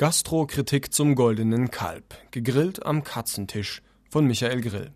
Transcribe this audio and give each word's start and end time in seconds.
Gastrokritik 0.00 0.94
zum 0.94 1.14
goldenen 1.14 1.70
Kalb. 1.70 2.14
Gegrillt 2.30 2.86
am 2.86 3.04
Katzentisch 3.04 3.82
von 4.08 4.26
Michael 4.26 4.62
Grill. 4.62 4.92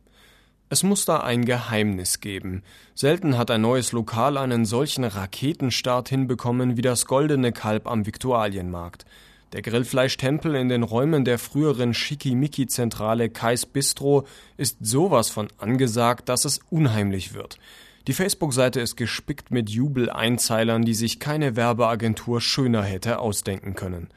Es 0.71 0.83
muss 0.83 1.05
da 1.05 1.19
ein 1.19 1.45
Geheimnis 1.45 2.21
geben. 2.21 2.63
Selten 2.95 3.37
hat 3.37 3.51
ein 3.51 3.61
neues 3.61 3.93
Lokal 3.93 4.39
einen 4.39 4.65
solchen 4.65 5.05
Raketenstart 5.05 6.09
hinbekommen 6.09 6.79
wie 6.79 6.81
das 6.81 7.05
Goldene 7.05 7.53
Kalb 7.53 7.87
am 7.87 8.07
Viktualienmarkt. 8.07 9.05
Der 9.53 9.61
Grillfleischtempel 9.61 10.55
in 10.55 10.71
den 10.71 10.83
Räumen 10.83 11.27
der 11.27 11.39
früheren 11.39 11.93
Schickimicki-Zentrale 11.93 13.29
Kais 13.29 13.67
Bistro 13.67 14.27
ist 14.57 14.79
sowas 14.81 15.29
von 15.29 15.49
angesagt, 15.59 16.31
dass 16.31 16.47
es 16.47 16.61
unheimlich 16.71 17.35
wird. 17.35 17.59
Die 18.07 18.15
Facebook-Seite 18.15 18.81
ist 18.81 18.97
gespickt 18.97 19.51
mit 19.51 19.69
Jubeleinzeilern, 19.69 20.87
die 20.87 20.95
sich 20.95 21.21
keine 21.21 21.57
Werbeagentur 21.57 22.41
schöner 22.41 22.85
hätte 22.85 23.19
ausdenken 23.19 23.75
können. 23.75 24.09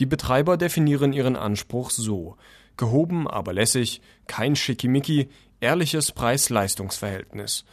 Die 0.00 0.06
Betreiber 0.06 0.56
definieren 0.56 1.12
ihren 1.12 1.36
Anspruch 1.36 1.90
so: 1.90 2.36
gehoben, 2.78 3.28
aber 3.28 3.52
lässig, 3.52 4.00
kein 4.26 4.56
Schickimicki, 4.56 5.28
ehrliches 5.60 6.12
Preis-Leistungs-Verhältnis. 6.12 7.66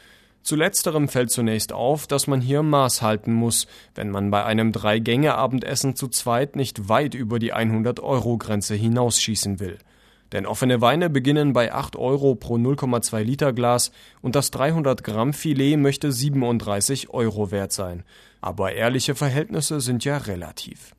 Zu 0.43 0.55
letzterem 0.55 1.07
fällt 1.07 1.31
zunächst 1.31 1.73
auf, 1.73 2.05
dass 2.05 2.27
man 2.27 2.41
hier 2.41 2.63
Maß 2.63 3.01
halten 3.01 3.33
muss, 3.33 3.67
wenn 3.95 4.09
man 4.09 4.29
bei 4.29 4.43
einem 4.43 4.71
Drei-Gänge-Abendessen 4.73 5.95
zu 5.95 6.09
zweit 6.09 6.55
nicht 6.55 6.89
weit 6.89 7.15
über 7.15 7.39
die 7.39 7.53
100-Euro-Grenze 7.53 8.75
hinausschießen 8.75 9.59
will. 9.59 9.77
Denn 10.33 10.45
offene 10.45 10.81
Weine 10.81 11.09
beginnen 11.09 11.53
bei 11.53 11.73
8 11.73 11.95
Euro 11.95 12.35
pro 12.35 12.55
0,2 12.55 13.23
Liter 13.23 13.53
Glas 13.53 13.91
und 14.21 14.35
das 14.35 14.51
300 14.51 15.03
Gramm 15.03 15.31
Filet 15.31 15.77
möchte 15.77 16.11
37 16.11 17.09
Euro 17.09 17.51
wert 17.51 17.71
sein. 17.71 18.03
Aber 18.41 18.73
ehrliche 18.73 19.15
Verhältnisse 19.15 19.79
sind 19.79 20.03
ja 20.03 20.17
relativ. 20.17 20.96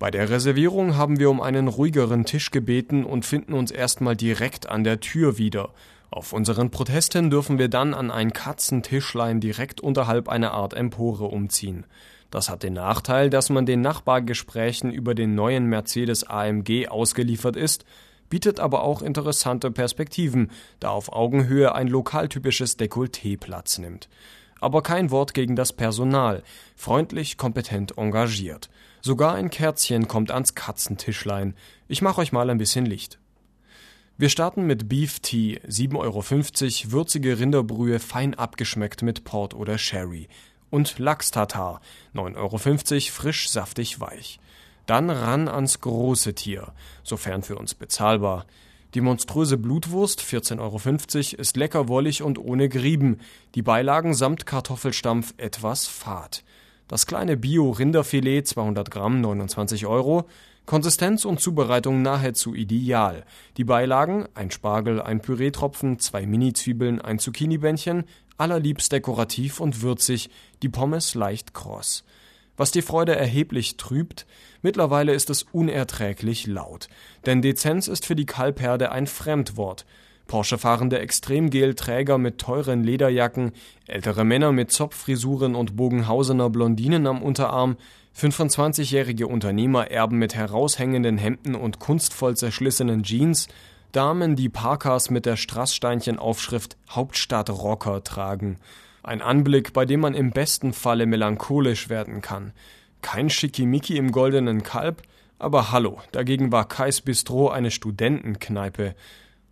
Bei 0.00 0.10
der 0.10 0.30
Reservierung 0.30 0.96
haben 0.96 1.20
wir 1.20 1.28
um 1.28 1.42
einen 1.42 1.68
ruhigeren 1.68 2.24
Tisch 2.24 2.50
gebeten 2.50 3.04
und 3.04 3.26
finden 3.26 3.52
uns 3.52 3.70
erstmal 3.70 4.16
direkt 4.16 4.66
an 4.66 4.82
der 4.82 5.00
Tür 5.00 5.36
wieder. 5.36 5.74
Auf 6.10 6.32
unseren 6.32 6.70
Protesten 6.70 7.28
dürfen 7.28 7.58
wir 7.58 7.68
dann 7.68 7.92
an 7.92 8.10
ein 8.10 8.32
Katzentischlein 8.32 9.40
direkt 9.40 9.82
unterhalb 9.82 10.30
einer 10.30 10.52
Art 10.52 10.72
Empore 10.72 11.26
umziehen. 11.26 11.84
Das 12.30 12.48
hat 12.48 12.62
den 12.62 12.72
Nachteil, 12.72 13.28
dass 13.28 13.50
man 13.50 13.66
den 13.66 13.82
Nachbargesprächen 13.82 14.90
über 14.90 15.14
den 15.14 15.34
neuen 15.34 15.66
Mercedes 15.66 16.24
AMG 16.24 16.88
ausgeliefert 16.88 17.56
ist, 17.56 17.84
bietet 18.30 18.58
aber 18.58 18.84
auch 18.84 19.02
interessante 19.02 19.70
Perspektiven, 19.70 20.50
da 20.78 20.88
auf 20.88 21.12
Augenhöhe 21.12 21.74
ein 21.74 21.88
lokaltypisches 21.88 22.78
Dekolleté 22.78 23.38
Platz 23.38 23.76
nimmt. 23.76 24.08
Aber 24.60 24.82
kein 24.82 25.10
Wort 25.10 25.34
gegen 25.34 25.56
das 25.56 25.74
Personal, 25.74 26.42
freundlich, 26.74 27.36
kompetent, 27.36 27.98
engagiert. 27.98 28.70
Sogar 29.02 29.34
ein 29.34 29.50
Kerzchen 29.50 30.08
kommt 30.08 30.30
ans 30.30 30.54
Katzentischlein. 30.54 31.54
Ich 31.88 32.02
mach 32.02 32.18
euch 32.18 32.32
mal 32.32 32.50
ein 32.50 32.58
bisschen 32.58 32.84
Licht. 32.84 33.18
Wir 34.18 34.28
starten 34.28 34.66
mit 34.66 34.88
Beef 34.90 35.20
Tea, 35.20 35.60
7,50 35.66 35.96
Euro, 35.96 36.92
würzige 36.92 37.38
Rinderbrühe 37.38 37.98
fein 37.98 38.34
abgeschmeckt 38.34 39.00
mit 39.00 39.24
Port 39.24 39.54
oder 39.54 39.78
Sherry. 39.78 40.28
Und 40.68 40.98
Lachs-Tatar, 40.98 41.80
9,50 42.14 42.36
Euro, 42.36 42.58
frisch, 43.10 43.48
saftig, 43.48 43.98
weich. 43.98 44.38
Dann 44.84 45.08
ran 45.08 45.48
ans 45.48 45.80
große 45.80 46.34
Tier, 46.34 46.74
sofern 47.02 47.42
für 47.42 47.56
uns 47.56 47.74
bezahlbar. 47.74 48.44
Die 48.92 49.00
monströse 49.00 49.56
Blutwurst, 49.56 50.20
14,50 50.20 50.58
Euro, 50.58 51.40
ist 51.40 51.56
lecker 51.56 51.88
wollig 51.88 52.22
und 52.22 52.38
ohne 52.38 52.68
Grieben. 52.68 53.20
Die 53.54 53.62
Beilagen 53.62 54.12
samt 54.12 54.44
Kartoffelstampf 54.44 55.32
etwas 55.38 55.86
fad. 55.86 56.44
Das 56.90 57.06
kleine 57.06 57.36
Bio-Rinderfilet 57.36 58.48
200 58.48 58.90
Gramm 58.90 59.20
29 59.20 59.86
Euro. 59.86 60.24
Konsistenz 60.66 61.24
und 61.24 61.38
Zubereitung 61.38 62.02
nahezu 62.02 62.52
ideal. 62.52 63.24
Die 63.56 63.62
Beilagen 63.62 64.26
ein 64.34 64.50
Spargel, 64.50 65.00
ein 65.00 65.20
Püreetropfen, 65.20 66.00
zwei 66.00 66.26
Mini-Zwiebeln, 66.26 67.00
ein 67.00 67.20
Zucchini-Bändchen, 67.20 68.06
allerliebst 68.38 68.90
dekorativ 68.90 69.60
und 69.60 69.82
würzig, 69.82 70.30
die 70.64 70.68
Pommes 70.68 71.14
leicht 71.14 71.54
kross. 71.54 72.02
Was 72.56 72.72
die 72.72 72.82
Freude 72.82 73.14
erheblich 73.14 73.76
trübt, 73.76 74.26
mittlerweile 74.60 75.14
ist 75.14 75.30
es 75.30 75.44
unerträglich 75.44 76.48
laut. 76.48 76.88
Denn 77.24 77.40
Dezenz 77.40 77.86
ist 77.86 78.04
für 78.04 78.16
die 78.16 78.26
Kalbherde 78.26 78.90
ein 78.90 79.06
Fremdwort. 79.06 79.86
Porsche-fahrende 80.30 81.00
Extremgel-Träger 81.00 82.16
mit 82.16 82.38
teuren 82.38 82.84
Lederjacken, 82.84 83.50
ältere 83.88 84.24
Männer 84.24 84.52
mit 84.52 84.70
Zopffrisuren 84.70 85.56
und 85.56 85.74
Bogenhausener 85.74 86.50
Blondinen 86.50 87.08
am 87.08 87.20
Unterarm, 87.20 87.76
25-jährige 88.16 89.26
Unternehmererben 89.26 90.16
mit 90.16 90.36
heraushängenden 90.36 91.18
Hemden 91.18 91.56
und 91.56 91.80
kunstvoll 91.80 92.36
zerschlissenen 92.36 93.02
Jeans, 93.02 93.48
Damen, 93.90 94.36
die 94.36 94.48
Parkas 94.48 95.10
mit 95.10 95.26
der 95.26 95.34
Strasssteinchen-Aufschrift 95.34 96.76
Hauptstadt-Rocker 96.90 98.04
tragen. 98.04 98.58
Ein 99.02 99.22
Anblick, 99.22 99.72
bei 99.72 99.84
dem 99.84 99.98
man 99.98 100.14
im 100.14 100.30
besten 100.30 100.72
Falle 100.72 101.06
melancholisch 101.06 101.88
werden 101.88 102.20
kann. 102.20 102.52
Kein 103.02 103.30
Schickimicki 103.30 103.96
im 103.96 104.12
goldenen 104.12 104.62
Kalb, 104.62 105.02
aber 105.40 105.72
hallo, 105.72 105.98
dagegen 106.12 106.52
war 106.52 106.68
Kais 106.68 107.00
Bistro 107.00 107.48
eine 107.48 107.72
Studentenkneipe. 107.72 108.94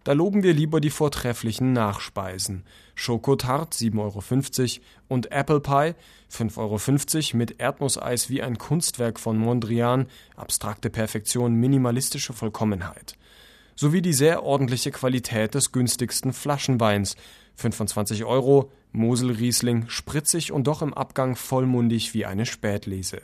Da 0.09 0.15
loben 0.15 0.43
wir 0.43 0.55
lieber 0.55 0.81
die 0.81 0.89
vortrefflichen 0.89 1.75
Nachspeisen. 1.75 2.65
Schokotart 2.95 3.75
7,50 3.75 4.01
Euro 4.01 4.85
und 5.09 5.31
Apple 5.31 5.61
Pie 5.61 5.93
5,50 6.33 6.57
Euro 6.57 7.37
mit 7.37 7.61
Erdnusseis 7.61 8.31
wie 8.31 8.41
ein 8.41 8.57
Kunstwerk 8.57 9.21
von 9.21 9.37
Mondrian, 9.37 10.07
abstrakte 10.35 10.89
Perfektion, 10.89 11.57
minimalistische 11.57 12.33
Vollkommenheit. 12.33 13.19
Sowie 13.77 14.01
die 14.01 14.15
sehr 14.15 14.45
ordentliche 14.45 14.93
Qualität 14.93 15.55
des 15.55 15.73
günstigsten 15.73 16.33
Flaschenweins 16.33 17.15
25 17.57 18.25
Euro, 18.25 18.73
Moselriesling, 18.93 19.91
spritzig 19.91 20.53
und 20.53 20.69
doch 20.69 20.81
im 20.81 20.95
Abgang 20.95 21.37
vollmundig 21.37 22.15
wie 22.15 22.25
eine 22.25 22.47
Spätlese. 22.47 23.21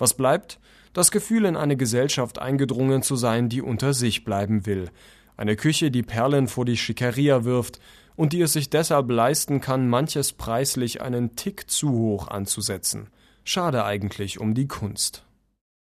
Was 0.00 0.14
bleibt? 0.14 0.58
Das 0.94 1.12
Gefühl, 1.12 1.44
in 1.44 1.54
eine 1.54 1.76
Gesellschaft 1.76 2.40
eingedrungen 2.40 3.02
zu 3.02 3.14
sein, 3.14 3.48
die 3.48 3.62
unter 3.62 3.94
sich 3.94 4.24
bleiben 4.24 4.66
will, 4.66 4.90
eine 5.38 5.56
Küche, 5.56 5.90
die 5.90 6.02
Perlen 6.02 6.48
vor 6.48 6.64
die 6.64 6.76
Schickeria 6.76 7.44
wirft 7.44 7.78
und 8.16 8.32
die 8.32 8.42
es 8.42 8.52
sich 8.52 8.68
deshalb 8.68 9.10
leisten 9.10 9.60
kann, 9.60 9.88
manches 9.88 10.32
preislich 10.32 11.00
einen 11.00 11.36
Tick 11.36 11.70
zu 11.70 11.90
hoch 11.92 12.28
anzusetzen. 12.28 13.08
Schade 13.44 13.84
eigentlich 13.84 14.40
um 14.40 14.54
die 14.54 14.66
Kunst. 14.66 15.24